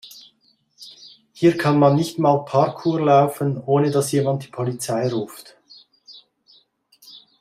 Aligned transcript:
Hier 1.31 1.55
kann 1.59 1.77
man 1.77 1.95
nicht 1.95 2.17
mal 2.17 2.43
Parkour 2.43 3.01
laufen, 3.01 3.61
ohne 3.63 3.91
dass 3.91 4.11
jemand 4.11 4.41
die 4.43 4.47
Polizei 4.49 5.07
ruft. 5.09 5.55